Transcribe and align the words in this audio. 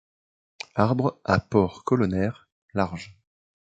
Arbre 0.73 1.19
à 1.25 1.39
port 1.39 1.83
colonnaire 1.83 2.47
large. 2.73 3.15